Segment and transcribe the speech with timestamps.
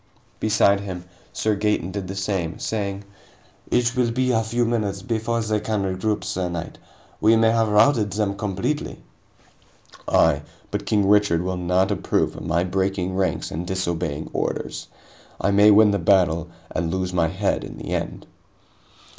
[0.39, 3.03] Beside him, Sir Gaeton did the same, saying:
[3.69, 6.79] "It will be a few minutes before they can regroup, sir knight.
[7.19, 9.03] We may have routed them completely."
[10.07, 10.41] "Aye.
[10.71, 14.87] But King Richard will not approve of my breaking ranks and disobeying orders.
[15.39, 18.25] I may win the battle and lose my head in the end."